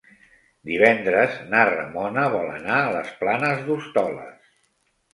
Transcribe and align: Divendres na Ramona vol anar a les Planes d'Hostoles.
Divendres 0.69 1.35
na 1.51 1.61
Ramona 1.71 2.25
vol 2.39 2.51
anar 2.57 2.81
a 2.81 2.91
les 2.99 3.15
Planes 3.23 3.65
d'Hostoles. 3.71 4.55